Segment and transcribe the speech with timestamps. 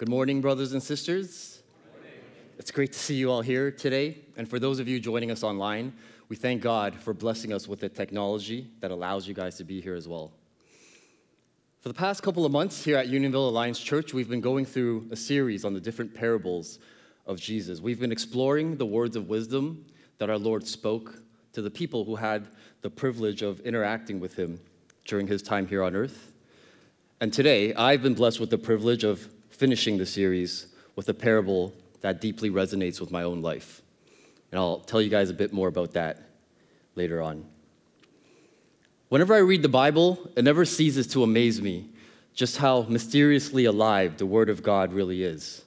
[0.00, 1.62] Good morning, brothers and sisters.
[2.58, 4.16] It's great to see you all here today.
[4.38, 5.92] And for those of you joining us online,
[6.30, 9.78] we thank God for blessing us with the technology that allows you guys to be
[9.82, 10.32] here as well.
[11.80, 15.06] For the past couple of months here at Unionville Alliance Church, we've been going through
[15.10, 16.78] a series on the different parables
[17.26, 17.82] of Jesus.
[17.82, 19.84] We've been exploring the words of wisdom
[20.16, 21.22] that our Lord spoke
[21.52, 22.48] to the people who had
[22.80, 24.60] the privilege of interacting with him
[25.04, 26.32] during his time here on earth.
[27.20, 29.28] And today, I've been blessed with the privilege of
[29.60, 33.82] finishing the series with a parable that deeply resonates with my own life.
[34.50, 36.30] And I'll tell you guys a bit more about that
[36.94, 37.44] later on.
[39.10, 41.90] Whenever I read the Bible, it never ceases to amaze me
[42.32, 45.62] just how mysteriously alive the Word of God really is.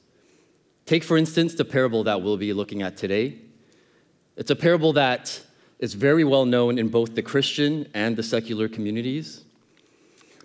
[0.88, 3.38] Take, for instance, the parable that we'll be looking at today.
[4.38, 5.39] It's a parable that
[5.77, 9.44] is very well known in both the Christian and the secular communities.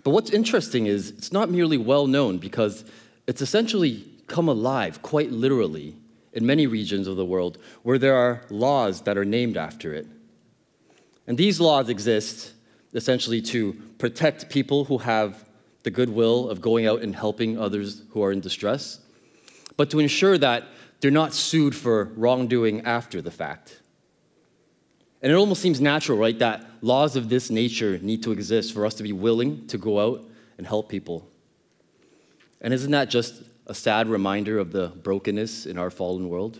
[0.03, 2.85] But what's interesting is it's not merely well known because
[3.29, 5.95] it's essentially come alive quite literally
[6.33, 10.07] in many regions of the world where there are laws that are named after it.
[11.27, 12.53] And these laws exist
[12.91, 15.47] essentially to protect people who have
[15.83, 18.99] the goodwill of going out and helping others who are in distress,
[19.77, 20.63] but to ensure that
[20.99, 23.79] they're not sued for wrongdoing after the fact.
[25.21, 28.87] And it almost seems natural, right, that laws of this nature need to exist for
[28.87, 30.27] us to be willing to go out
[30.57, 31.28] and help people.
[32.61, 36.59] And isn't that just a sad reminder of the brokenness in our fallen world?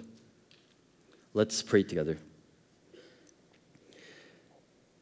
[1.33, 2.17] Let's pray together.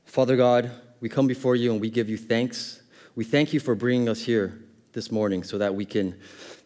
[0.05, 2.81] Father God, we come before you and we give you thanks.
[3.15, 4.59] We thank you for bringing us here
[4.93, 6.19] this morning so that we can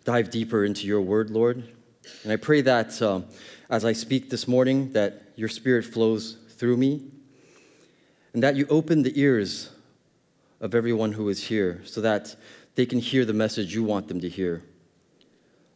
[0.05, 1.67] dive deeper into your word, Lord.
[2.23, 3.25] And I pray that um,
[3.69, 7.11] as I speak this morning, that your spirit flows through me
[8.33, 9.71] and that you open the ears
[10.61, 12.35] of everyone who is here so that
[12.75, 14.63] they can hear the message you want them to hear.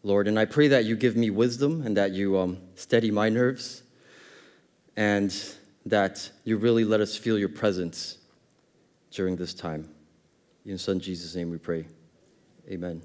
[0.04, 3.30] Lord, and I pray that you give me wisdom and that you um, steady my
[3.30, 3.82] nerves
[4.96, 5.36] and
[5.86, 8.20] that you really let us feel your presence
[9.12, 9.90] during this time.
[10.66, 11.86] In Son Jesus' name we pray.
[12.70, 13.02] Amen.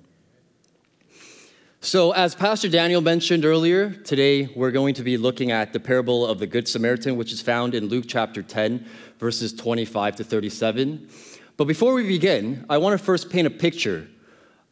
[1.83, 6.27] So, as Pastor Daniel mentioned earlier, today we're going to be looking at the parable
[6.27, 8.87] of the Good Samaritan, which is found in Luke chapter 10,
[9.19, 11.09] verses 25 to 37.
[11.61, 14.09] But before we begin, I want to first paint a picture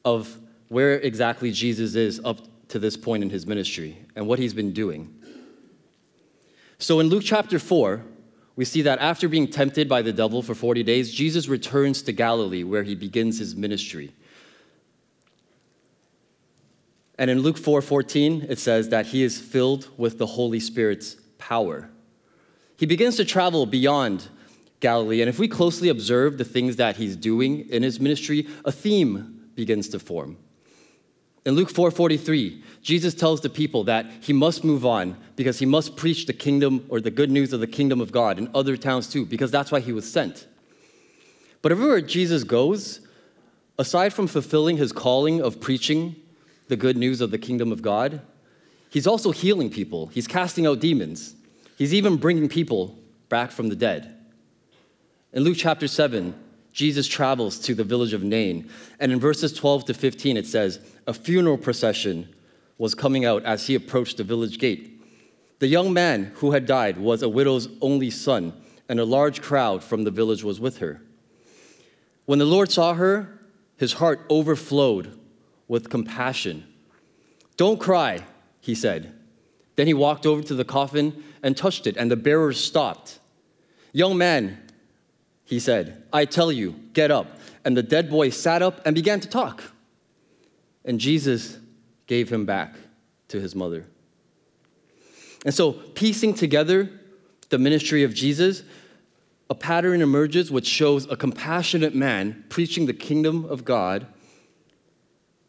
[0.06, 0.38] of
[0.68, 2.38] where exactly Jesus is up
[2.68, 5.14] to this point in his ministry and what he's been doing.
[6.78, 8.02] So, in Luke chapter 4,
[8.56, 12.12] we see that after being tempted by the devil for 40 days, Jesus returns to
[12.12, 14.14] Galilee where he begins his ministry.
[17.18, 21.16] And in Luke 4 14, it says that he is filled with the Holy Spirit's
[21.36, 21.90] power.
[22.78, 24.28] He begins to travel beyond
[24.80, 28.72] Galilee, and if we closely observe the things that he's doing in his ministry, a
[28.72, 30.36] theme begins to form.
[31.44, 35.96] In Luke 4:43, Jesus tells the people that he must move on because he must
[35.96, 39.08] preach the kingdom or the good news of the kingdom of God in other towns
[39.08, 40.46] too, because that's why he was sent.
[41.62, 43.00] But everywhere Jesus goes,
[43.78, 46.16] aside from fulfilling his calling of preaching
[46.68, 48.20] the good news of the kingdom of God,
[48.90, 50.08] he's also healing people.
[50.08, 51.34] He's casting out demons.
[51.76, 54.17] He's even bringing people back from the dead.
[55.38, 56.34] In Luke chapter 7,
[56.72, 58.68] Jesus travels to the village of Nain.
[58.98, 62.34] And in verses 12 to 15, it says, A funeral procession
[62.76, 65.00] was coming out as he approached the village gate.
[65.60, 68.52] The young man who had died was a widow's only son,
[68.88, 71.02] and a large crowd from the village was with her.
[72.26, 73.38] When the Lord saw her,
[73.76, 75.20] his heart overflowed
[75.68, 76.66] with compassion.
[77.56, 78.24] Don't cry,
[78.60, 79.14] he said.
[79.76, 83.20] Then he walked over to the coffin and touched it, and the bearers stopped.
[83.92, 84.64] Young man,
[85.48, 87.38] he said, I tell you, get up.
[87.64, 89.62] And the dead boy sat up and began to talk.
[90.84, 91.56] And Jesus
[92.06, 92.76] gave him back
[93.28, 93.86] to his mother.
[95.46, 96.90] And so, piecing together
[97.48, 98.62] the ministry of Jesus,
[99.48, 104.06] a pattern emerges which shows a compassionate man preaching the kingdom of God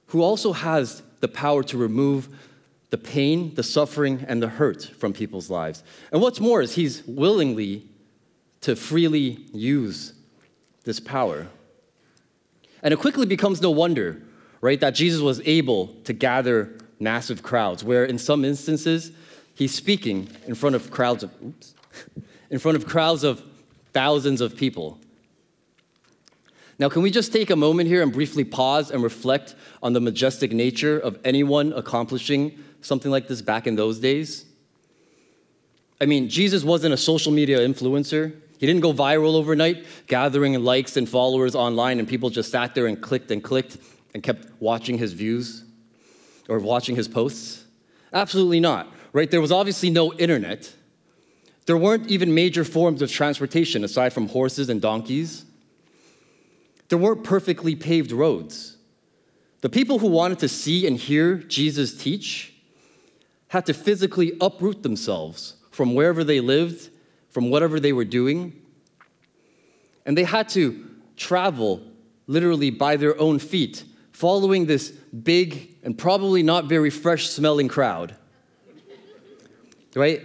[0.07, 2.29] who also has the power to remove
[2.89, 5.83] the pain, the suffering, and the hurt from people's lives.
[6.13, 7.88] And what's more is he's willingly
[8.61, 10.13] to freely use
[10.83, 11.47] this power.
[12.81, 14.21] And it quickly becomes no wonder,
[14.61, 19.11] right, that Jesus was able to gather massive crowds, where in some instances,
[19.55, 21.73] he's speaking in front of crowds of, oops,
[22.49, 23.43] in front of crowds of
[23.93, 24.99] thousands of people.
[26.77, 29.99] Now, can we just take a moment here and briefly pause and reflect on the
[29.99, 34.45] majestic nature of anyone accomplishing something like this back in those days?
[35.99, 38.33] I mean, Jesus wasn't a social media influencer.
[38.59, 42.87] He didn't go viral overnight, gathering likes and followers online, and people just sat there
[42.87, 43.77] and clicked and clicked
[44.13, 45.63] and kept watching his views.
[46.49, 47.63] or watching his posts?
[48.11, 49.29] Absolutely not, right?
[49.29, 50.73] There was obviously no internet.
[51.67, 55.45] There weren't even major forms of transportation aside from horses and donkeys.
[56.87, 58.77] There weren't perfectly paved roads.
[59.61, 62.55] The people who wanted to see and hear Jesus teach
[63.49, 66.89] had to physically uproot themselves from wherever they lived,
[67.39, 68.51] from whatever they were doing,
[70.05, 71.81] and they had to travel
[72.27, 78.13] literally by their own feet, following this big and probably not very fresh smelling crowd.
[79.95, 80.21] Right?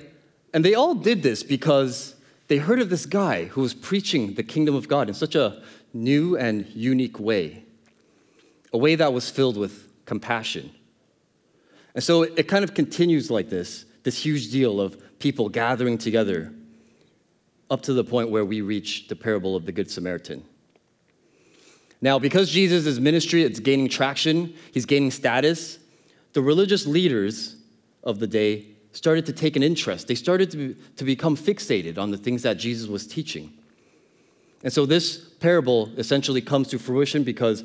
[0.53, 2.17] And they all did this because
[2.49, 5.63] they heard of this guy who was preaching the kingdom of God in such a
[5.93, 7.63] new and unique way,
[8.73, 10.73] a way that was filled with compassion.
[11.95, 16.53] And so it kind of continues like this this huge deal of people gathering together
[17.71, 20.45] up to the point where we reach the parable of the Good Samaritan.
[22.01, 25.79] Now, because Jesus' ministry is gaining traction, he's gaining status,
[26.35, 27.57] the religious leaders
[28.03, 30.07] of the day started to take an interest.
[30.07, 33.53] They started to, be, to become fixated on the things that Jesus was teaching.
[34.63, 37.65] And so this parable essentially comes to fruition because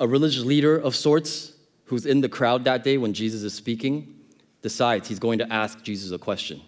[0.00, 1.52] a religious leader of sorts
[1.86, 4.14] who's in the crowd that day when Jesus is speaking
[4.62, 6.60] decides he's going to ask Jesus a question.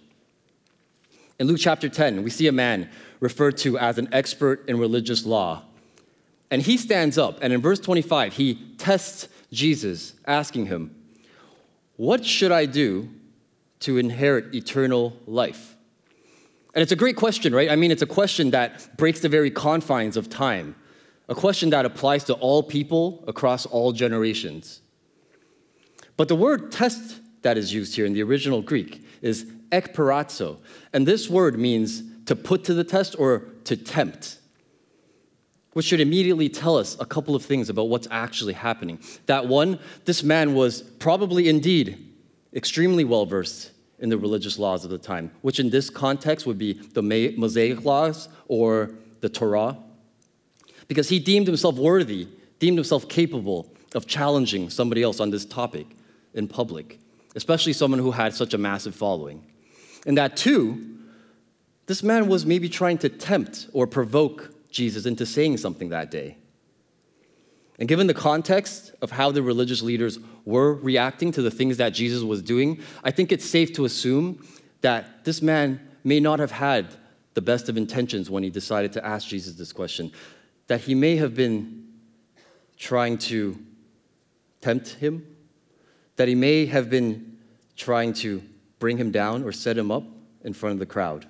[1.38, 2.88] In Luke chapter 10, we see a man
[3.21, 5.65] referred to as an expert in religious law.
[6.50, 10.94] And he stands up, and in verse 25, he tests Jesus, asking him,
[11.97, 13.11] What should I do
[13.81, 15.77] to inherit eternal life?
[16.75, 17.71] And it's a great question, right?
[17.71, 20.77] I mean, it's a question that breaks the very confines of time,
[21.29, 24.81] a question that applies to all people across all generations.
[26.17, 30.59] But the word test that is used here in the original Greek is ekpeirazo.
[30.93, 34.39] And this word means to put to the test or to tempt,
[35.73, 38.99] which should immediately tell us a couple of things about what's actually happening.
[39.27, 42.03] That one, this man was probably indeed
[42.55, 46.59] extremely well versed in the religious laws of the time, which in this context would
[46.59, 47.03] be the
[47.37, 48.91] Mosaic laws or
[49.21, 49.79] the Torah,
[50.89, 52.29] because he deemed himself worthy,
[52.59, 55.87] deemed himself capable of challenging somebody else on this topic
[56.35, 56.99] in public,
[57.35, 59.43] especially someone who had such a massive following.
[60.06, 60.97] And that, too,
[61.87, 66.38] this man was maybe trying to tempt or provoke Jesus into saying something that day.
[67.79, 71.91] And given the context of how the religious leaders were reacting to the things that
[71.91, 74.47] Jesus was doing, I think it's safe to assume
[74.81, 76.87] that this man may not have had
[77.35, 80.11] the best of intentions when he decided to ask Jesus this question,
[80.69, 81.87] that he may have been
[82.79, 83.58] trying to
[84.62, 85.26] tempt him,
[86.17, 87.37] that he may have been
[87.76, 88.43] trying to
[88.78, 90.05] bring him down or set him up
[90.43, 91.26] in front of the crowd.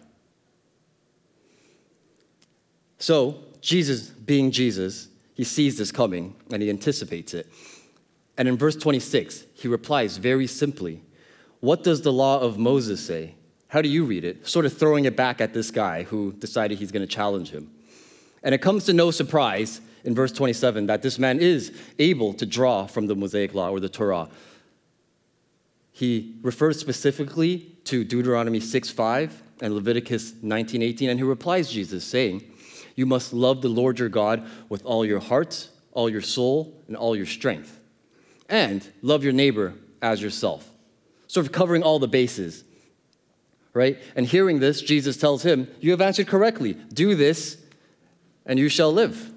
[2.99, 7.47] So, Jesus, being Jesus, he sees this coming and he anticipates it.
[8.39, 11.03] And in verse 26, he replies very simply,
[11.61, 13.35] What does the law of Moses say?
[13.69, 14.47] How do you read it?
[14.47, 17.71] Sort of throwing it back at this guy who decided he's going to challenge him.
[18.43, 22.47] And it comes to no surprise in verse 27 that this man is able to
[22.47, 24.29] draw from the Mosaic law or the Torah
[25.97, 29.31] he refers specifically to Deuteronomy 6:5
[29.63, 32.45] and Leviticus 19:18, and he replies Jesus, saying,
[32.97, 36.99] You must love the Lord your God with all your heart, all your soul, and
[36.99, 37.81] all your strength.
[38.47, 39.73] And love your neighbor
[40.03, 40.71] as yourself.
[41.29, 42.65] Sort of covering all the bases.
[43.73, 43.97] Right?
[44.15, 46.75] And hearing this, Jesus tells him, You have answered correctly.
[46.93, 47.57] Do this,
[48.45, 49.31] and you shall live.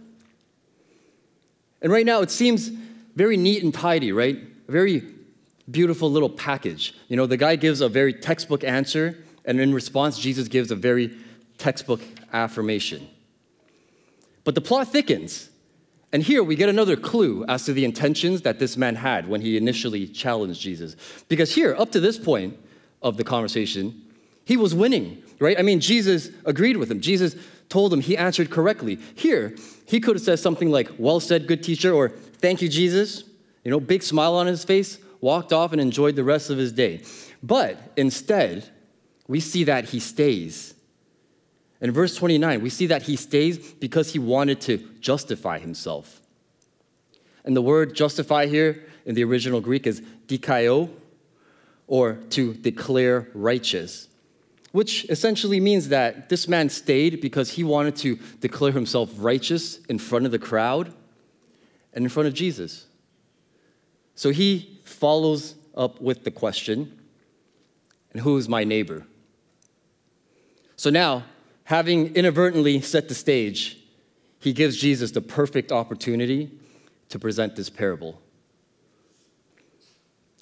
[1.82, 2.68] And right now, it seems
[3.16, 4.38] very neat and tidy, right?
[4.68, 5.19] Very
[5.72, 6.94] beautiful little package.
[7.08, 10.76] You know, the guy gives a very textbook answer, and in response, Jesus gives a
[10.76, 11.16] very
[11.58, 12.02] textbook
[12.34, 13.08] affirmation.
[14.44, 15.50] But the plot thickens.
[16.12, 19.42] And here we get another clue as to the intentions that this man had when
[19.42, 20.96] he initially challenged Jesus.
[21.28, 22.58] Because here, up to this point
[23.04, 24.02] of the conversation,
[24.44, 25.60] he was winning, right?
[25.60, 27.00] I mean, Jesus agreed with him.
[27.00, 27.36] Jesus
[27.70, 28.98] told him he answered correctly.
[29.14, 33.26] Here, he could have said something like, Well said, good teacher, or Thank you, Jesus.
[33.64, 36.72] You know, big smile on his face walked off and enjoyed the rest of his
[36.72, 37.02] day.
[37.44, 38.70] But instead,
[39.28, 40.74] we see that he stays.
[41.82, 46.22] In verse 29, we see that he stays because he wanted to justify himself.
[47.46, 50.90] And the word justify here in the original Greek is dikaio,
[51.88, 54.08] or to declare righteous,
[54.72, 59.98] which essentially means that this man stayed because he wanted to declare himself righteous in
[59.98, 60.94] front of the crowd
[61.94, 62.86] and in front of Jesus.
[64.20, 67.00] So he follows up with the question,
[68.12, 69.06] and who is my neighbor?
[70.76, 71.24] So now,
[71.64, 73.78] having inadvertently set the stage,
[74.42, 76.52] he gives Jesus the perfect opportunity
[77.08, 78.22] to present this parable.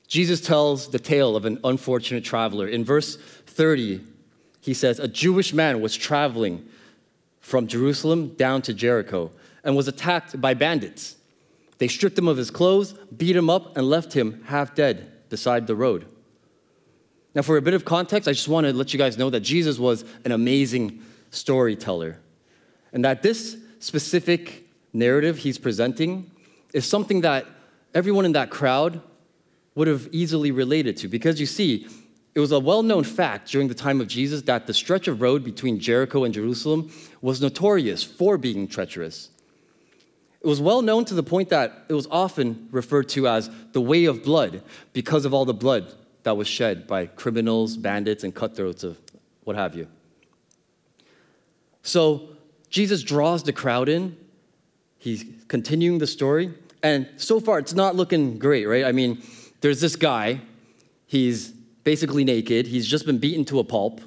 [0.08, 2.68] Jesus tells the tale of an unfortunate traveler.
[2.68, 3.16] In verse
[3.46, 4.02] 30,
[4.60, 6.68] he says, A Jewish man was traveling
[7.42, 9.30] from Jerusalem down to Jericho
[9.64, 11.18] and was attacked by bandits.
[11.78, 15.68] They stripped him of his clothes, beat him up, and left him half dead beside
[15.68, 16.08] the road.
[17.36, 19.42] Now, for a bit of context, I just want to let you guys know that
[19.42, 22.20] Jesus was an amazing storyteller
[22.94, 26.32] and that this specific narrative he's presenting
[26.74, 27.46] is something that
[27.94, 29.02] everyone in that crowd
[29.76, 31.08] would have easily related to.
[31.08, 31.88] Because you see,
[32.34, 35.22] it was a well known fact during the time of Jesus that the stretch of
[35.22, 36.92] road between Jericho and Jerusalem
[37.22, 39.30] was notorious for being treacherous.
[40.48, 43.82] It was well known to the point that it was often referred to as the
[43.82, 44.64] way of blood
[44.94, 48.98] because of all the blood that was shed by criminals, bandits, and cutthroats of
[49.44, 49.90] what have you.
[51.84, 52.30] So
[52.70, 54.16] Jesus draws the crowd in.
[54.98, 56.54] He's continuing the story.
[56.82, 58.86] And so far, it's not looking great, right?
[58.86, 59.22] I mean,
[59.60, 60.40] there's this guy.
[61.08, 61.50] He's
[61.84, 62.68] basically naked.
[62.68, 64.00] He's just been beaten to a pulp.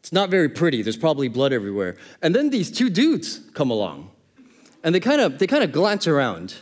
[0.00, 0.82] It's not very pretty.
[0.82, 1.96] There's probably blood everywhere.
[2.22, 4.10] And then these two dudes come along.
[4.84, 6.54] And they kind of they kind of glance around,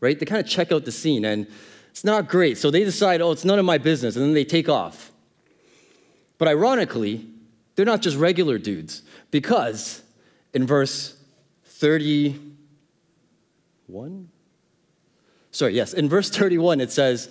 [0.00, 0.18] right?
[0.18, 1.46] They kind of check out the scene and
[1.90, 2.58] it's not great.
[2.58, 5.12] So they decide, "Oh, it's none of my business." And then they take off.
[6.38, 7.26] But ironically,
[7.76, 10.02] they're not just regular dudes because
[10.52, 11.16] in verse
[11.64, 14.30] 31
[15.52, 17.28] Sorry, yes, in verse 31 it says,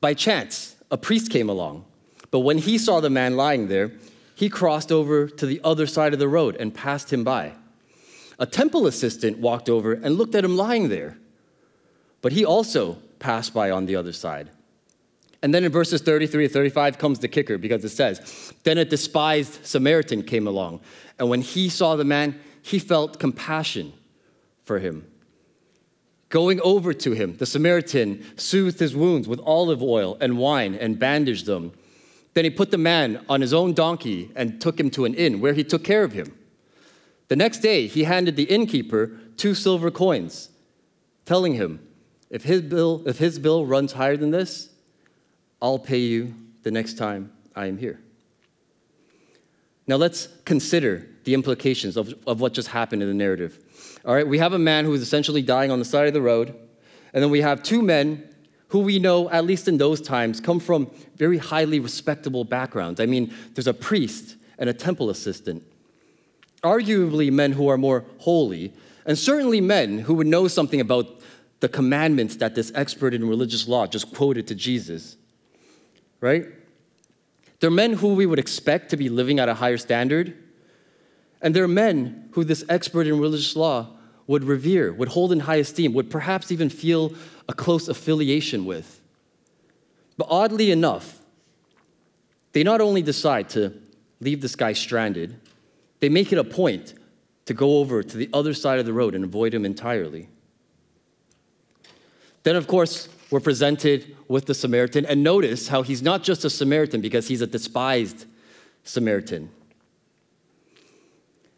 [0.00, 1.84] By chance, a priest came along,
[2.30, 3.92] but when he saw the man lying there,
[4.34, 7.52] he crossed over to the other side of the road and passed him by.
[8.40, 11.18] A temple assistant walked over and looked at him lying there,
[12.22, 14.48] but he also passed by on the other side.
[15.42, 18.84] And then in verses 33 to 35 comes the kicker because it says, Then a
[18.84, 20.80] despised Samaritan came along,
[21.18, 23.92] and when he saw the man, he felt compassion
[24.64, 25.06] for him.
[26.30, 30.98] Going over to him, the Samaritan soothed his wounds with olive oil and wine and
[30.98, 31.72] bandaged them.
[32.32, 35.40] Then he put the man on his own donkey and took him to an inn
[35.40, 36.32] where he took care of him.
[37.30, 40.50] The next day, he handed the innkeeper two silver coins,
[41.24, 41.78] telling him,
[42.28, 44.68] if his, bill, if his bill runs higher than this,
[45.62, 46.34] I'll pay you
[46.64, 48.00] the next time I am here.
[49.86, 53.60] Now let's consider the implications of, of what just happened in the narrative.
[54.04, 56.20] All right, we have a man who is essentially dying on the side of the
[56.20, 56.52] road,
[57.12, 58.28] and then we have two men
[58.68, 62.98] who we know, at least in those times, come from very highly respectable backgrounds.
[62.98, 65.62] I mean, there's a priest and a temple assistant,
[66.62, 68.72] arguably men who are more holy,
[69.06, 71.20] and certainly men who would know something about
[71.60, 75.16] the commandments that this expert in religious law just quoted to Jesus,
[76.20, 76.46] right?
[77.60, 80.34] They're men who we would expect to be living at a higher standard,
[81.42, 83.88] and they're men who this expert in religious law
[84.26, 87.12] would revere, would hold in high esteem, would perhaps even feel
[87.48, 89.00] a close affiliation with.
[90.16, 91.18] But oddly enough,
[92.52, 93.72] they not only decide to
[94.20, 95.40] leave this guy stranded,
[96.00, 96.94] they make it a point
[97.46, 100.28] to go over to the other side of the road and avoid him entirely.
[102.42, 106.50] Then, of course, we're presented with the Samaritan, and notice how he's not just a
[106.50, 108.26] Samaritan because he's a despised
[108.82, 109.50] Samaritan.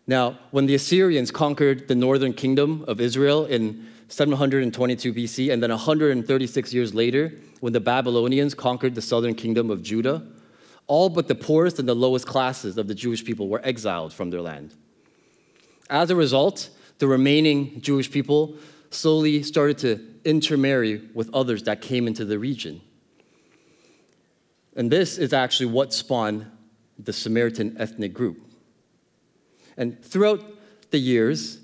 [0.07, 5.71] Now, when the Assyrians conquered the northern kingdom of Israel in 722 BC, and then
[5.71, 10.27] 136 years later, when the Babylonians conquered the southern kingdom of Judah,
[10.87, 14.31] all but the poorest and the lowest classes of the Jewish people were exiled from
[14.31, 14.75] their land.
[15.89, 18.57] As a result, the remaining Jewish people
[18.91, 22.81] slowly started to intermarry with others that came into the region.
[24.77, 26.47] And this is actually what spawned
[26.99, 28.41] the Samaritan ethnic group.
[29.77, 30.43] And throughout
[30.91, 31.59] the years,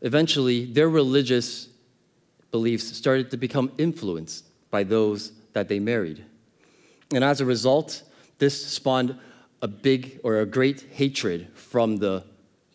[0.00, 1.68] eventually their religious
[2.50, 6.24] beliefs started to become influenced by those that they married.
[7.14, 8.02] And as a result,
[8.38, 9.18] this spawned
[9.60, 12.24] a big or a great hatred from the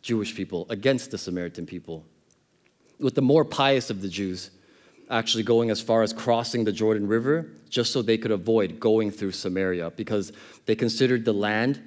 [0.01, 2.05] Jewish people against the Samaritan people.
[2.99, 4.51] With the more pious of the Jews
[5.09, 9.11] actually going as far as crossing the Jordan River just so they could avoid going
[9.11, 10.31] through Samaria because
[10.65, 11.81] they considered the land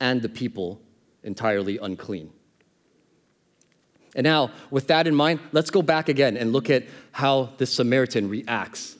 [0.00, 0.80] and the people
[1.22, 2.30] entirely unclean.
[4.14, 7.66] And now, with that in mind, let's go back again and look at how the
[7.66, 8.95] Samaritan reacts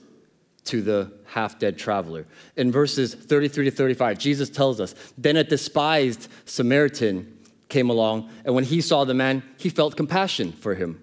[0.66, 2.26] to the half dead traveler.
[2.56, 8.54] In verses 33 to 35, Jesus tells us Then a despised Samaritan came along, and
[8.54, 11.02] when he saw the man, he felt compassion for him.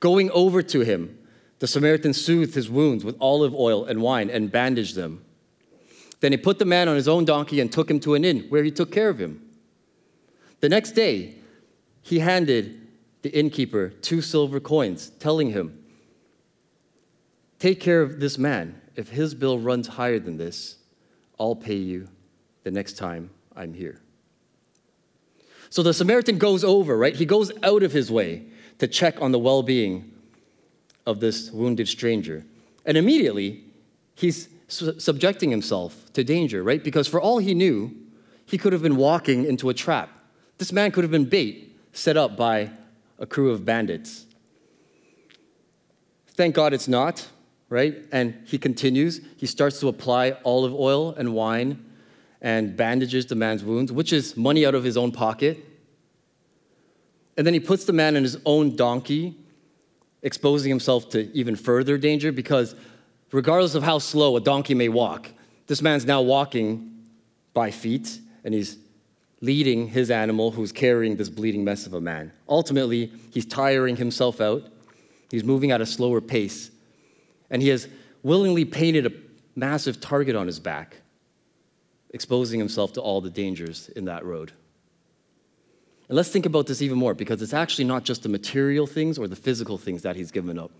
[0.00, 1.18] Going over to him,
[1.60, 5.24] the Samaritan soothed his wounds with olive oil and wine and bandaged them.
[6.18, 8.46] Then he put the man on his own donkey and took him to an inn
[8.48, 9.40] where he took care of him.
[10.60, 11.36] The next day,
[12.00, 12.80] he handed
[13.22, 15.81] the innkeeper two silver coins, telling him,
[17.62, 18.80] Take care of this man.
[18.96, 20.78] If his bill runs higher than this,
[21.38, 22.08] I'll pay you
[22.64, 24.00] the next time I'm here.
[25.70, 27.14] So the Samaritan goes over, right?
[27.14, 28.46] He goes out of his way
[28.78, 30.10] to check on the well being
[31.06, 32.44] of this wounded stranger.
[32.84, 33.62] And immediately,
[34.16, 36.82] he's su- subjecting himself to danger, right?
[36.82, 37.94] Because for all he knew,
[38.44, 40.10] he could have been walking into a trap.
[40.58, 42.72] This man could have been bait set up by
[43.20, 44.26] a crew of bandits.
[46.26, 47.28] Thank God it's not,
[47.72, 48.04] right?
[48.12, 49.22] And he continues.
[49.38, 51.82] He starts to apply olive oil and wine
[52.42, 55.58] and bandages the man's wounds, which is money out of his own pocket.
[57.38, 59.38] And then he puts the man in his own donkey,
[60.20, 62.74] exposing himself to even further danger because,
[63.32, 65.30] regardless of how slow a donkey may walk,
[65.66, 67.06] this man's now walking
[67.54, 68.76] by feet and he's
[69.40, 72.32] leading his animal who's carrying this bleeding mess of a man.
[72.50, 74.62] Ultimately, he's tiring himself out,
[75.30, 76.70] he's moving at a slower pace,
[77.52, 77.86] and he has
[78.24, 79.12] willingly painted a
[79.54, 80.96] massive target on his back
[82.10, 84.52] exposing himself to all the dangers in that road.
[86.08, 89.18] And let's think about this even more because it's actually not just the material things
[89.18, 90.72] or the physical things that he's given up.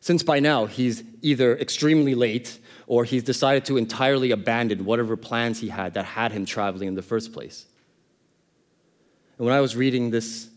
[0.00, 5.60] Since by now he's either extremely late or he's decided to entirely abandon whatever plans
[5.60, 7.66] he had that had him traveling in the first place.
[9.38, 10.48] And when I was reading this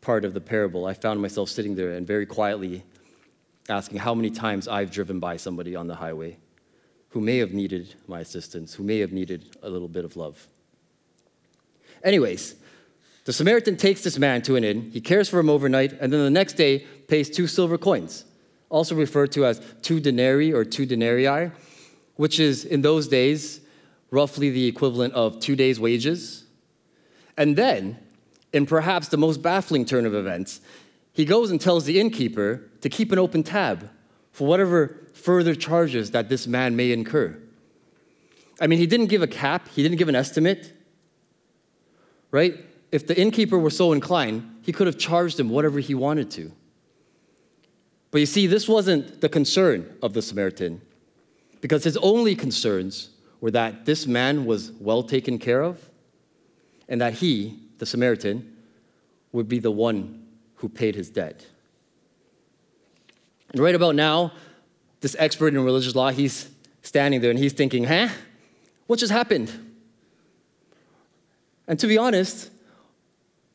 [0.00, 2.82] part of the parable, I found myself sitting there and very quietly
[3.68, 6.38] asking how many times I've driven by somebody on the highway
[7.10, 10.46] who may have needed my assistance, who may have needed a little bit of love.
[12.04, 12.54] Anyways,
[13.24, 16.24] the Samaritan takes this man to an inn, he cares for him overnight, and then
[16.24, 18.24] the next day pays two silver coins,
[18.70, 21.50] also referred to as two denarii or two denarii,
[22.16, 23.60] which is in those days
[24.10, 26.44] roughly the equivalent of two days' wages.
[27.36, 27.98] And then,
[28.52, 30.60] in perhaps the most baffling turn of events,
[31.12, 33.90] he goes and tells the innkeeper to keep an open tab
[34.32, 37.36] for whatever further charges that this man may incur.
[38.60, 40.72] I mean, he didn't give a cap, he didn't give an estimate,
[42.30, 42.56] right?
[42.90, 46.52] If the innkeeper were so inclined, he could have charged him whatever he wanted to.
[48.10, 50.80] But you see, this wasn't the concern of the Samaritan,
[51.60, 53.10] because his only concerns
[53.40, 55.88] were that this man was well taken care of
[56.88, 58.56] and that he, the Samaritan,
[59.32, 61.44] would be the one who paid his debt.
[63.52, 64.32] And right about now,
[65.00, 66.50] this expert in religious law, he's
[66.82, 68.08] standing there and he's thinking, huh?
[68.86, 69.52] What just happened?
[71.66, 72.50] And to be honest,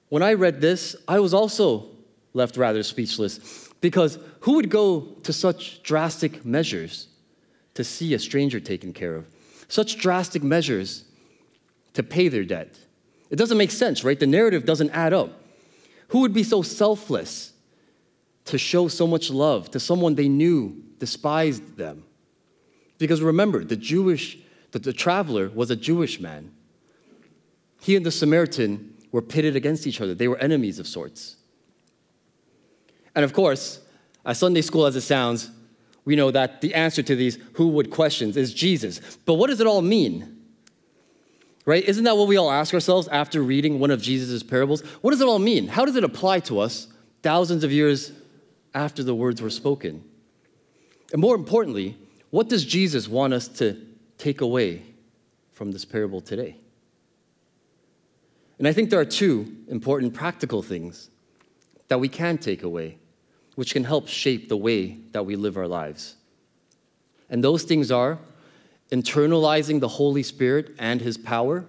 [0.09, 1.87] when I read this, I was also
[2.33, 7.07] left rather speechless because who would go to such drastic measures
[7.73, 9.25] to see a stranger taken care of?
[9.67, 11.05] Such drastic measures
[11.93, 12.77] to pay their debt.
[13.29, 14.19] It doesn't make sense, right?
[14.19, 15.41] The narrative doesn't add up.
[16.09, 17.52] Who would be so selfless
[18.45, 22.03] to show so much love to someone they knew despised them.
[22.97, 24.37] Because remember, the Jewish,
[24.71, 26.51] the, the traveler was a Jewish man.
[27.81, 30.13] He and the Samaritan were pitted against each other.
[30.13, 31.37] They were enemies of sorts.
[33.15, 33.79] And of course,
[34.25, 35.51] as Sunday school as it sounds,
[36.05, 38.99] we know that the answer to these who would questions is Jesus.
[39.25, 40.41] But what does it all mean?
[41.65, 41.83] Right?
[41.83, 44.81] Isn't that what we all ask ourselves after reading one of Jesus' parables?
[45.01, 45.67] What does it all mean?
[45.67, 46.87] How does it apply to us
[47.21, 48.11] thousands of years
[48.73, 50.03] after the words were spoken?
[51.11, 51.97] And more importantly,
[52.29, 53.79] what does Jesus want us to
[54.17, 54.81] take away
[55.53, 56.57] from this parable today?
[58.57, 61.09] And I think there are two important practical things
[61.87, 62.97] that we can take away,
[63.55, 66.15] which can help shape the way that we live our lives.
[67.29, 68.19] And those things are
[68.91, 71.65] internalizing the Holy Spirit and His power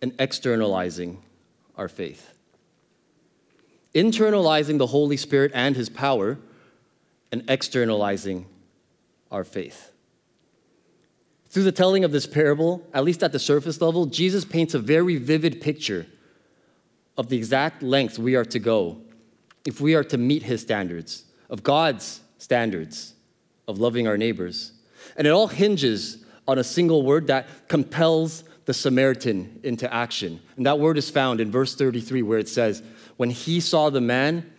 [0.00, 1.22] and externalizing
[1.76, 2.35] our faith
[3.96, 6.38] internalizing the Holy Spirit and His power,
[7.32, 8.46] and externalizing
[9.32, 9.90] our faith.
[11.48, 14.78] Through the telling of this parable, at least at the surface level, Jesus paints a
[14.78, 16.06] very vivid picture
[17.16, 19.00] of the exact length we are to go
[19.66, 23.14] if we are to meet His standards, of God's standards
[23.66, 24.72] of loving our neighbors.
[25.16, 30.40] And it all hinges on a single word that compels the Samaritan into action.
[30.56, 32.82] And that word is found in verse 33, where it says,
[33.16, 34.50] when he saw the man,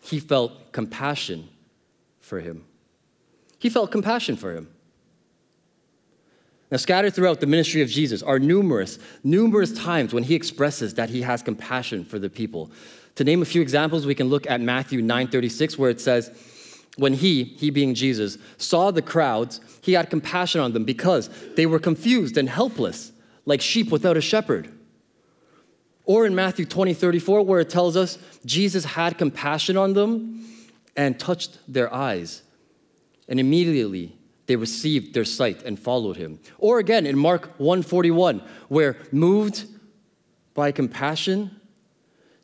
[0.00, 1.48] he felt compassion
[2.20, 2.64] for him.
[3.58, 4.68] He felt compassion for him.
[6.70, 11.10] Now, scattered throughout the ministry of Jesus are numerous, numerous times when he expresses that
[11.10, 12.70] he has compassion for the people.
[13.16, 16.30] To name a few examples, we can look at Matthew 9:36, where it says,
[16.96, 21.66] When he, he being Jesus, saw the crowds, he had compassion on them because they
[21.66, 23.10] were confused and helpless,
[23.46, 24.70] like sheep without a shepherd.
[26.10, 30.44] Or in Matthew 20, 34, where it tells us Jesus had compassion on them
[30.96, 32.42] and touched their eyes.
[33.28, 36.40] and immediately they received their sight and followed him.
[36.58, 39.66] Or again in Mark 141, where moved
[40.52, 41.60] by compassion,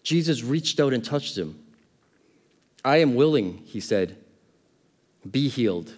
[0.05, 1.59] Jesus reached out and touched him.
[2.85, 4.16] I am willing, he said,
[5.29, 5.92] be healed.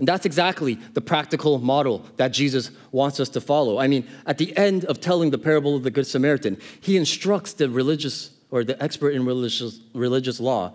[0.00, 3.78] And that's exactly the practical model that Jesus wants us to follow.
[3.78, 7.52] I mean, at the end of telling the parable of the Good Samaritan, he instructs
[7.52, 10.74] the religious or the expert in religious, religious law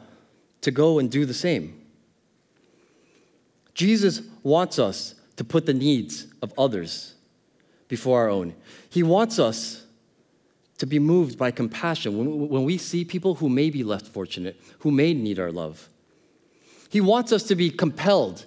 [0.61, 1.81] to go and do the same.
[3.73, 7.15] Jesus wants us to put the needs of others
[7.87, 8.53] before our own.
[8.91, 9.87] He wants us
[10.77, 14.61] to be moved by compassion when, when we see people who may be less fortunate,
[14.79, 15.89] who may need our love.
[16.89, 18.45] He wants us to be compelled,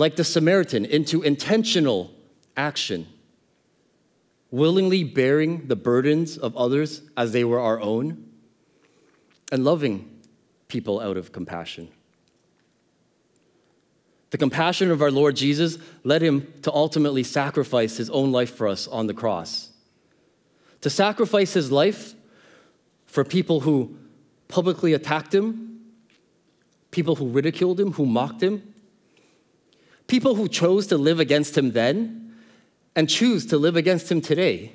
[0.00, 2.10] like the Samaritan, into intentional
[2.56, 3.06] action,
[4.50, 8.24] willingly bearing the burdens of others as they were our own,
[9.52, 10.10] and loving
[10.68, 11.90] people out of compassion.
[14.30, 18.68] The compassion of our Lord Jesus led him to ultimately sacrifice his own life for
[18.68, 19.68] us on the cross.
[20.80, 22.14] To sacrifice his life
[23.04, 23.98] for people who
[24.48, 25.80] publicly attacked him,
[26.90, 28.69] people who ridiculed him, who mocked him,
[30.10, 32.34] people who chose to live against him then
[32.96, 34.72] and choose to live against him today.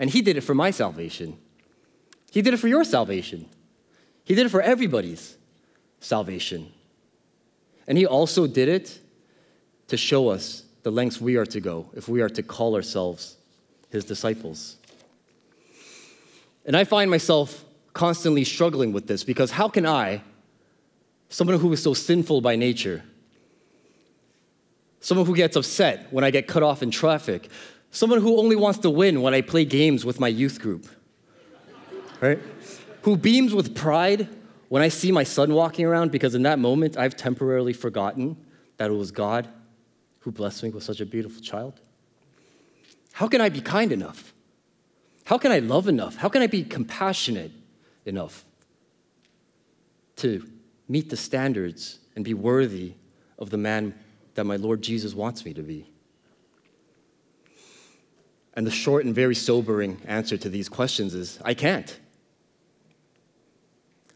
[0.00, 1.38] And he did it for my salvation.
[2.32, 3.50] He did it for your salvation.
[4.24, 5.36] He did it for everybody's
[6.00, 6.72] salvation.
[7.86, 8.98] And he also did it
[9.88, 13.36] to show us the lengths we are to go if we are to call ourselves
[13.90, 14.76] his disciples.
[16.64, 20.22] And I find myself constantly struggling with this because how can I,
[21.28, 23.04] someone who is so sinful by nature,
[25.06, 27.48] someone who gets upset when I get cut off in traffic,
[27.92, 30.88] someone who only wants to win when I play games with my youth group,
[32.20, 32.40] right?
[33.02, 34.28] Who beams with pride
[34.68, 38.36] when I see my son walking around, because in that moment I've temporarily forgotten
[38.78, 39.46] that it was God
[40.22, 41.80] who blessed me with such a beautiful child?
[43.12, 44.34] How can I be kind enough?
[45.24, 46.16] How can I love enough?
[46.16, 47.52] How can I be compassionate
[48.06, 48.44] enough
[50.16, 50.44] to
[50.88, 52.94] meet the standards and be worthy
[53.38, 53.94] of the man
[54.36, 55.90] that my Lord Jesus wants me to be?
[58.54, 61.98] And the short and very sobering answer to these questions is I can't.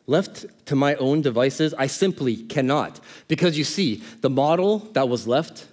[0.07, 3.01] Left to my own devices, I simply cannot.
[3.29, 5.67] Because you see, the model that was left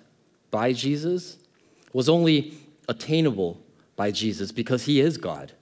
[0.51, 1.37] by Jesus
[1.93, 2.53] was only
[2.89, 3.59] attainable
[3.95, 5.53] by Jesus because he is God.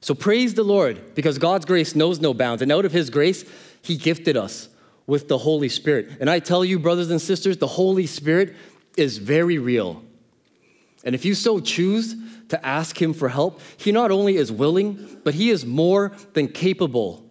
[0.00, 2.62] So praise the Lord because God's grace knows no bounds.
[2.62, 3.44] And out of his grace,
[3.82, 4.68] he gifted us
[5.06, 6.10] with the Holy Spirit.
[6.20, 8.54] And I tell you, brothers and sisters, the Holy Spirit
[8.96, 10.02] is very real.
[11.04, 12.16] And if you so choose,
[12.48, 16.48] to ask Him for help, He not only is willing, but He is more than
[16.48, 17.28] capable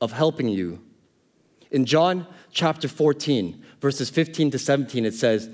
[0.00, 0.80] of helping you.
[1.70, 5.48] In John chapter 14, verses 15 to 17, it says,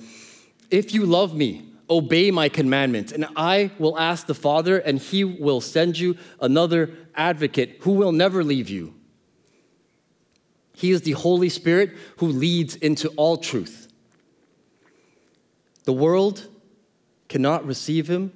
[0.70, 5.24] If you love me, obey my commandments, and I will ask the Father, and He
[5.24, 8.94] will send you another advocate who will never leave you.
[10.80, 13.86] He is the Holy Spirit who leads into all truth.
[15.84, 16.48] The world
[17.28, 18.32] cannot receive him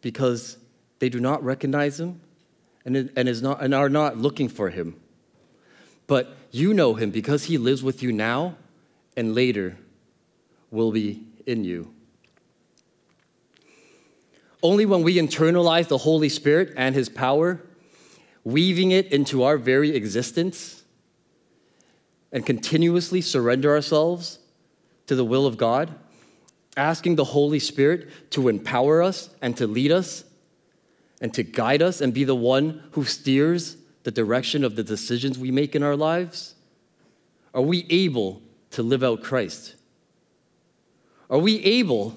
[0.00, 0.56] because
[0.98, 2.20] they do not recognize him
[2.84, 5.00] and, and, is not, and are not looking for him.
[6.08, 8.56] But you know him because he lives with you now
[9.16, 9.78] and later
[10.72, 11.94] will be in you.
[14.60, 17.60] Only when we internalize the Holy Spirit and his power,
[18.42, 20.83] weaving it into our very existence,
[22.34, 24.40] and continuously surrender ourselves
[25.06, 25.94] to the will of God,
[26.76, 30.24] asking the Holy Spirit to empower us and to lead us
[31.20, 35.38] and to guide us and be the one who steers the direction of the decisions
[35.38, 36.56] we make in our lives?
[37.54, 38.42] Are we able
[38.72, 39.76] to live out Christ?
[41.30, 42.16] Are we able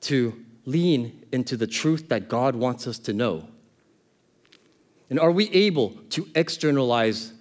[0.00, 3.46] to lean into the truth that God wants us to know?
[5.10, 7.34] And are we able to externalize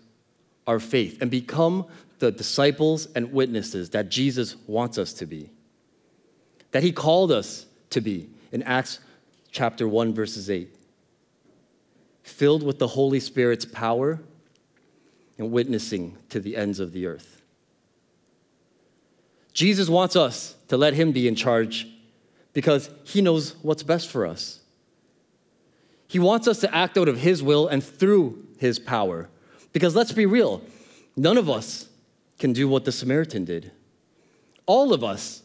[0.67, 1.85] our faith and become
[2.19, 5.49] the disciples and witnesses that Jesus wants us to be,
[6.71, 8.99] that he called us to be in Acts
[9.51, 10.69] chapter 1, verses 8.
[12.23, 14.19] Filled with the Holy Spirit's power
[15.37, 17.41] and witnessing to the ends of the earth.
[19.53, 21.87] Jesus wants us to let him be in charge
[22.53, 24.59] because he knows what's best for us.
[26.07, 29.29] He wants us to act out of his will and through his power.
[29.75, 30.61] Because let's be real,
[31.17, 31.89] none of us
[32.39, 33.73] can do what the Samaritan did.
[34.65, 35.43] All of us,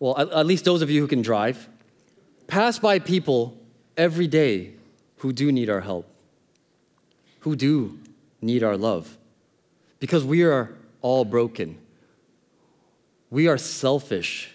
[0.00, 1.68] well, at least those of you who can drive,
[2.46, 3.58] pass by people
[3.98, 4.72] every day
[5.18, 6.08] who do need our help.
[7.42, 7.98] who do
[8.40, 9.16] need our love
[9.98, 11.76] because we are all broken.
[13.30, 14.52] We are selfish.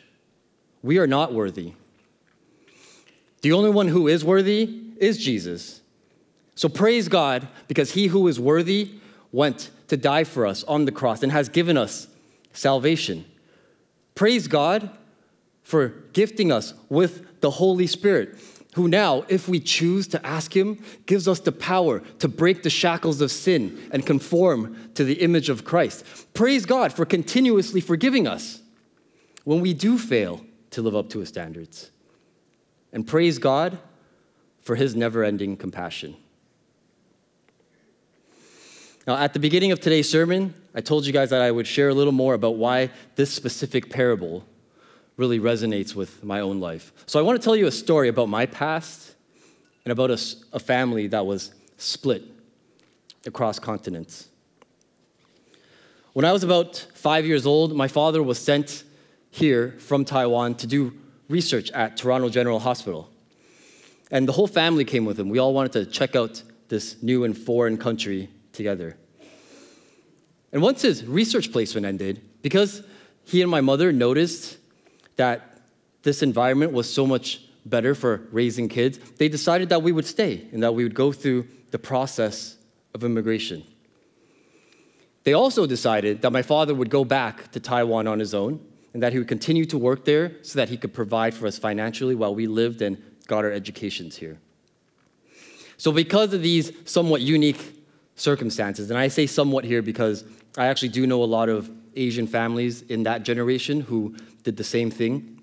[0.82, 1.74] We are not worthy.
[3.42, 5.82] The only one who is worthy is Jesus.
[6.58, 8.96] So praise God because he who is worthy
[9.32, 12.08] went to die for us on the cross and has given us
[12.52, 13.26] salvation.
[14.16, 14.90] Praise God
[15.62, 18.40] for gifting us with the Holy Spirit,
[18.74, 22.72] who now, if we choose to ask Him, gives us the power to break the
[22.72, 26.04] shackles of sin and conform to the image of Christ.
[26.34, 28.64] Praise God for continuously forgiving us
[29.44, 31.92] when we do fail to live up to His standards.
[32.92, 33.78] And praise God
[34.60, 36.18] for His never ending compassion.
[39.08, 41.88] Now, at the beginning of today's sermon, I told you guys that I would share
[41.88, 44.46] a little more about why this specific parable
[45.16, 46.92] really resonates with my own life.
[47.06, 49.16] So, I want to tell you a story about my past
[49.86, 50.20] and about a,
[50.52, 52.22] a family that was split
[53.26, 54.28] across continents.
[56.12, 58.84] When I was about five years old, my father was sent
[59.32, 60.94] here from Taiwan to do
[61.30, 63.10] research at Toronto General Hospital.
[64.12, 65.30] And the whole family came with him.
[65.30, 68.98] We all wanted to check out this new and foreign country together.
[70.52, 72.84] And once his research placement ended, because
[73.24, 74.58] he and my mother noticed
[75.16, 75.62] that
[76.04, 80.48] this environment was so much better for raising kids, they decided that we would stay
[80.52, 82.58] and that we would go through the process
[82.94, 83.64] of immigration.
[85.24, 89.04] They also decided that my father would go back to Taiwan on his own and
[89.04, 92.16] that he would continue to work there so that he could provide for us financially
[92.16, 94.40] while we lived and got our educations here.
[95.76, 97.77] So, because of these somewhat unique
[98.18, 98.90] circumstances.
[98.90, 100.26] And I say somewhat here because
[100.58, 104.64] I actually do know a lot of Asian families in that generation who did the
[104.64, 105.40] same thing.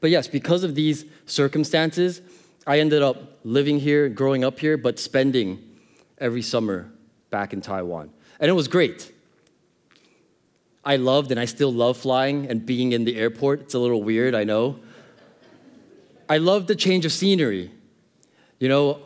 [0.00, 2.20] But yes, because of these circumstances,
[2.66, 5.62] I ended up living here, growing up here, but spending
[6.18, 6.90] every summer
[7.30, 8.10] back in Taiwan.
[8.38, 9.12] And it was great.
[10.84, 13.62] I loved and I still love flying and being in the airport.
[13.62, 14.78] It's a little weird, I know.
[16.28, 17.70] I loved the change of scenery.
[18.58, 19.00] You know,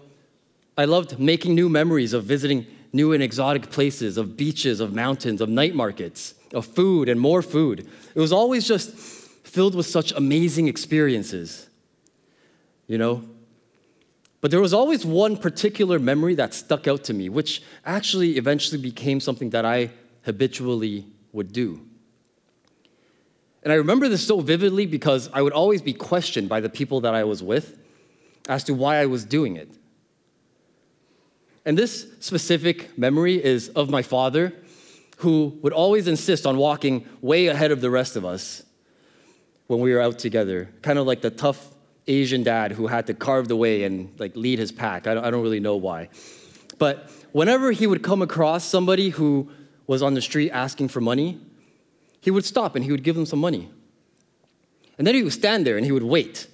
[0.76, 5.40] I loved making new memories of visiting new and exotic places, of beaches, of mountains,
[5.40, 7.88] of night markets, of food and more food.
[8.14, 8.90] It was always just
[9.44, 11.68] filled with such amazing experiences,
[12.86, 13.22] you know?
[14.40, 18.80] But there was always one particular memory that stuck out to me, which actually eventually
[18.80, 19.90] became something that I
[20.22, 21.80] habitually would do.
[23.62, 27.00] And I remember this so vividly because I would always be questioned by the people
[27.02, 27.78] that I was with
[28.48, 29.70] as to why I was doing it.
[31.64, 34.52] And this specific memory is of my father,
[35.18, 38.64] who would always insist on walking way ahead of the rest of us
[39.68, 41.72] when we were out together, kind of like the tough
[42.08, 45.06] Asian dad who had to carve the way and like lead his pack.
[45.06, 46.08] I don't, really know why.
[46.78, 49.48] But whenever he would come across somebody who
[49.86, 51.40] was on the street asking for money,
[52.20, 53.70] he would stop and he would give them some money.
[54.98, 56.48] And then he would stand there and he would wait.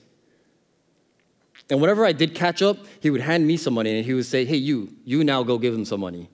[1.70, 4.26] And whenever I did catch up, he would hand me some money and he would
[4.26, 6.28] say, Hey, you, you now go give him some money.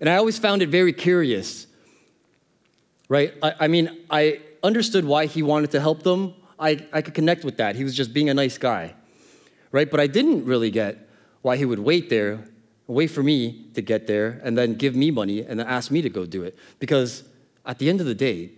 [0.00, 1.66] And I always found it very curious,
[3.08, 3.34] right?
[3.42, 6.34] I, I mean, I understood why he wanted to help them.
[6.58, 7.76] I, I could connect with that.
[7.76, 8.94] He was just being a nice guy,
[9.72, 9.90] right?
[9.90, 11.08] But I didn't really get
[11.42, 12.44] why he would wait there,
[12.86, 16.00] wait for me to get there, and then give me money and then ask me
[16.02, 16.56] to go do it.
[16.78, 17.24] Because
[17.66, 18.50] at the end of the day,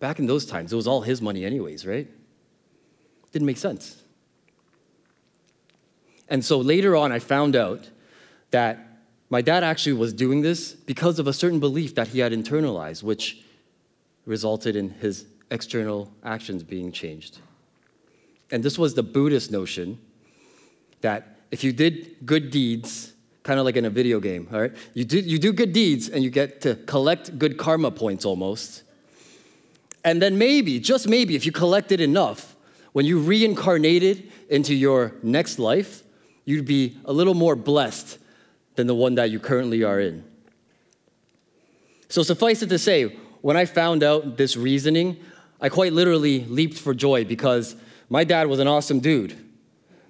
[0.00, 2.08] back in those times, it was all his money, anyways, right?
[3.32, 3.99] Didn't make sense.
[6.30, 7.90] And so later on, I found out
[8.52, 8.78] that
[9.28, 13.02] my dad actually was doing this because of a certain belief that he had internalized,
[13.02, 13.42] which
[14.26, 17.38] resulted in his external actions being changed.
[18.50, 19.98] And this was the Buddhist notion
[21.00, 23.12] that if you did good deeds,
[23.42, 24.72] kind of like in a video game, all right?
[24.94, 28.82] You do, you do good deeds and you get to collect good karma points almost.
[30.04, 32.56] And then maybe, just maybe, if you collected enough,
[32.92, 36.02] when you reincarnated into your next life,
[36.50, 38.18] you'd be a little more blessed
[38.74, 40.24] than the one that you currently are in.
[42.08, 43.04] So, suffice it to say,
[43.40, 45.16] when I found out this reasoning,
[45.60, 47.76] I quite literally leaped for joy because
[48.08, 49.36] my dad was an awesome dude.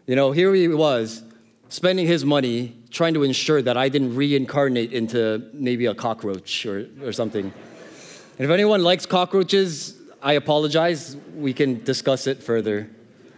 [0.06, 1.22] You know, here he was
[1.68, 6.88] spending his money trying to ensure that I didn't reincarnate into maybe a cockroach or,
[7.02, 7.44] or something.
[7.44, 11.16] And if anyone likes cockroaches, I apologize.
[11.36, 12.88] We can discuss it further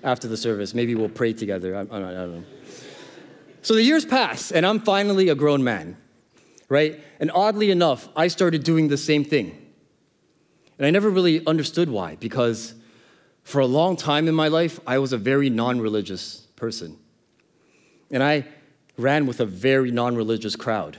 [0.05, 0.73] after the service.
[0.73, 1.77] Maybe we'll pray together.
[1.77, 2.45] I, I, don't, I don't know.
[3.63, 5.97] So the years pass, and I'm finally a grown man,
[6.69, 7.01] right?
[7.21, 9.57] And oddly enough, I started doing the same thing.
[10.79, 12.75] And I never really understood why, because
[13.45, 16.99] for a long time in my life, I was a very non religious person.
[18.11, 18.47] And I
[18.99, 20.99] ran with a very non religious crowd.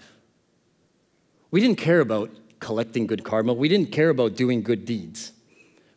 [1.51, 5.33] We didn't care about collecting good karma, we didn't care about doing good deeds.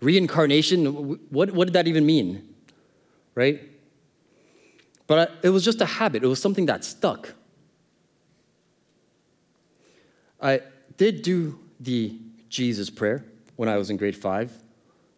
[0.00, 0.84] Reincarnation,
[1.30, 2.54] what, what did that even mean?
[3.36, 3.62] Right?
[5.06, 7.34] But it was just a habit, it was something that stuck.
[10.40, 10.60] I
[10.96, 13.24] did do the Jesus prayer
[13.56, 14.52] when I was in grade five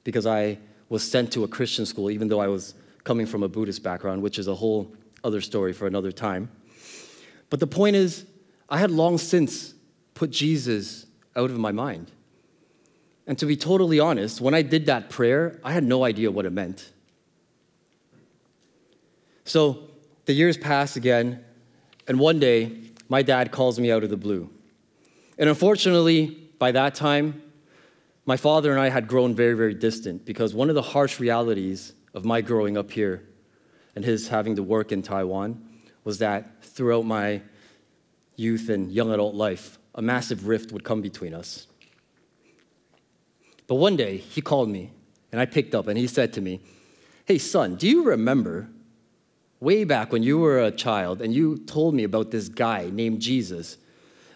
[0.05, 2.74] because I was sent to a Christian school, even though I was
[3.05, 4.92] coming from a Buddhist background, which is a whole
[5.24, 6.51] other story for another time.
[7.51, 8.24] But the point is,
[8.68, 9.74] I had long since
[10.14, 12.11] put Jesus out of my mind.
[13.27, 16.46] And to be totally honest, when I did that prayer, I had no idea what
[16.46, 16.90] it meant.
[19.48, 19.88] So
[20.26, 21.42] the years pass again,
[22.06, 24.50] and one day, my dad calls me out of the blue.
[25.38, 26.26] And unfortunately,
[26.58, 27.40] by that time,
[28.26, 31.94] my father and I had grown very, very distant because one of the harsh realities
[32.12, 33.26] of my growing up here
[33.96, 35.66] and his having to work in Taiwan
[36.04, 37.40] was that throughout my
[38.37, 41.66] youth and young adult life, a massive rift would come between us.
[43.66, 44.92] But one day, he called me,
[45.32, 46.61] and I picked up, and he said to me,
[47.24, 48.68] Hey, son, do you remember
[49.60, 53.20] way back when you were a child and you told me about this guy named
[53.20, 53.76] Jesus?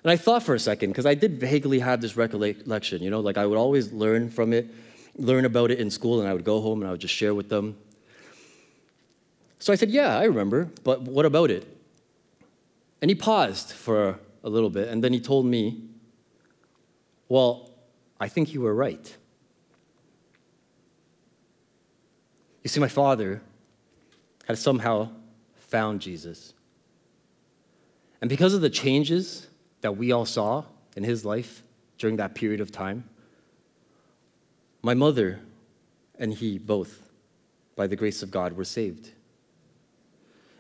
[0.03, 3.21] And I thought for a second, because I did vaguely have this recollection, you know,
[3.21, 4.69] like I would always learn from it,
[5.17, 7.35] learn about it in school, and I would go home and I would just share
[7.35, 7.77] with them.
[9.61, 11.67] So I said, Yeah, I remember, but what about it?
[13.01, 15.85] And he paused for a little bit, and then he told me,
[17.29, 17.71] Well,
[18.19, 19.17] I think you were right.
[22.65, 23.41] You see, my father
[24.47, 25.09] had somehow
[25.55, 26.55] found Jesus.
[28.21, 29.49] And because of the changes
[29.81, 30.65] that we all saw
[30.97, 31.63] in his life
[31.99, 33.09] during that period of time,
[34.83, 35.41] my mother
[36.19, 37.11] and he both,
[37.77, 39.11] by the grace of God, were saved.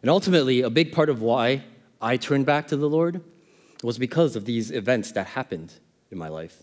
[0.01, 1.63] And ultimately, a big part of why
[2.01, 3.23] I turned back to the Lord
[3.83, 5.73] was because of these events that happened
[6.11, 6.63] in my life.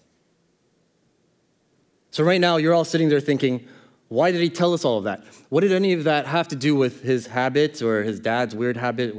[2.12, 3.68] So, right now, you're all sitting there thinking,
[4.10, 5.24] why did he tell us all of that?
[5.50, 8.76] What did any of that have to do with his habits or his dad's weird
[8.76, 9.16] habit,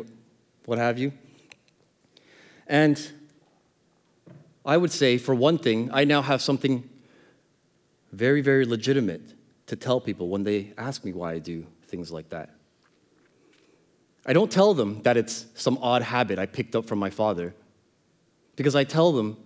[0.66, 1.12] what have you?
[2.66, 3.00] And
[4.66, 6.88] I would say, for one thing, I now have something
[8.12, 9.35] very, very legitimate
[9.66, 12.50] to tell people when they ask me why I do things like that.
[14.26, 17.55] I don't tell them that it's some odd habit I picked up from my father,
[18.57, 19.37] because I tell them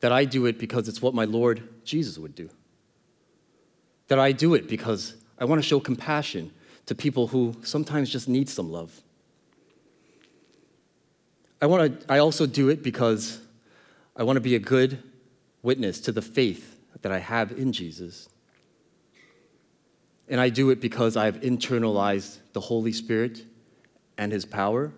[0.00, 2.50] that I do it because it's what my Lord Jesus would do.
[4.08, 6.52] That I do it because I want to show compassion
[6.86, 9.02] to people who sometimes just need some love.
[11.60, 13.40] I, want to, I also do it because
[14.16, 15.02] I want to be a good
[15.62, 18.28] witness to the faith that I have in Jesus.
[20.28, 23.44] And I do it because I've internalized the Holy Spirit
[24.16, 24.92] and His power,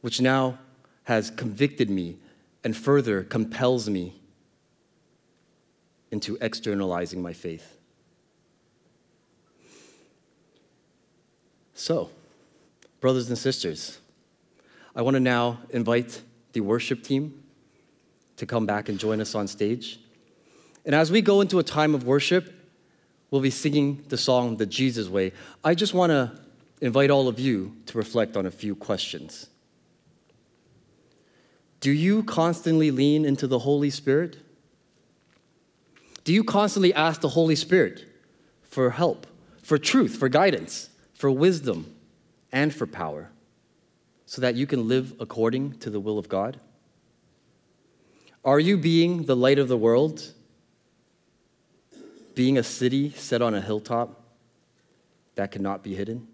[0.00, 0.58] which now
[1.04, 2.16] has convicted me
[2.64, 4.20] and further compels me
[6.10, 7.78] into externalizing my faith.
[11.82, 12.10] So,
[13.00, 13.98] brothers and sisters,
[14.94, 17.42] I want to now invite the worship team
[18.36, 19.98] to come back and join us on stage.
[20.86, 22.54] And as we go into a time of worship,
[23.32, 25.32] we'll be singing the song The Jesus Way.
[25.64, 26.30] I just want to
[26.80, 29.48] invite all of you to reflect on a few questions.
[31.80, 34.36] Do you constantly lean into the Holy Spirit?
[36.22, 38.04] Do you constantly ask the Holy Spirit
[38.62, 39.26] for help,
[39.64, 40.88] for truth, for guidance,
[41.22, 41.86] for wisdom,
[42.50, 43.30] and for power
[44.26, 46.58] so that you can live according to the will of God?
[48.44, 50.32] Are you being the light of the world?
[52.34, 54.20] Being a city set on a hilltop
[55.36, 56.26] that cannot be hidden?